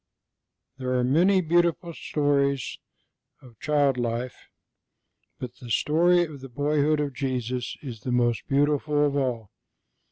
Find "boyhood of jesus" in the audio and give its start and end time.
6.49-7.77